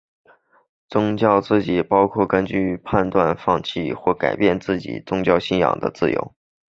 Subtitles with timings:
[0.89, 6.33] 宗教自由也包括根据自己的判断放弃或改变自己的宗教信仰的自由。